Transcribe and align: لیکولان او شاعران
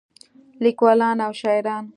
لیکولان 0.63 1.17
او 1.27 1.31
شاعران 1.41 1.83